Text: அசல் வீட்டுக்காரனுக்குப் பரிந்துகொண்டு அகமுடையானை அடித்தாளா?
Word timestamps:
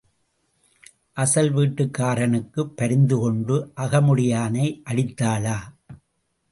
அசல் 1.13 1.51
வீட்டுக்காரனுக்குப் 1.53 2.73
பரிந்துகொண்டு 2.75 3.71
அகமுடையானை 3.75 4.67
அடித்தாளா? 4.83 5.57